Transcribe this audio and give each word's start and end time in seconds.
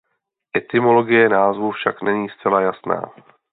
Etymologie 0.57 1.29
názvu 1.29 1.71
však 1.71 2.01
není 2.01 2.29
zcela 2.29 2.61
jasná. 2.61 3.01